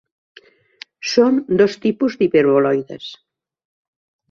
Són 1.09 1.37
dos 1.61 1.77
tipus 1.85 2.17
d'hiperboloides. 2.23 3.13